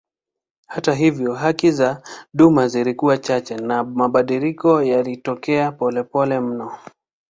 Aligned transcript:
Hata 0.67 0.93
hivyo 0.93 1.33
haki 1.33 1.71
za 1.71 2.03
duma 2.33 2.67
zilikuwa 2.67 3.17
chache 3.17 3.55
na 3.57 3.83
mabadiliko 3.83 4.83
yalitokea 4.83 5.71
polepole 5.71 6.39
mno. 6.39 6.77